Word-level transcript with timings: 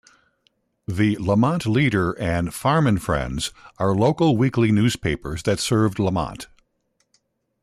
"The 0.87 1.15
Lamont 1.19 1.67
Leader" 1.67 2.13
and 2.13 2.51
"Farm 2.55 2.87
'n' 2.87 2.97
Friends" 2.97 3.51
are 3.77 3.93
local 3.93 4.35
weekly 4.35 4.71
newspapers 4.71 5.43
that 5.43 5.59
serve 5.59 5.99
Lamont. 5.99 6.47